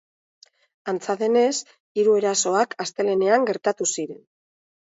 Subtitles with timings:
[0.93, 1.51] Antza denez,
[2.03, 4.21] hiru erasoak astelehenean gertatu ziren.